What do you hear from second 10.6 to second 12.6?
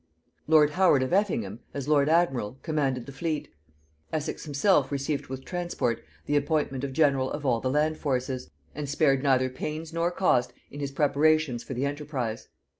in his preparations for the enterprise.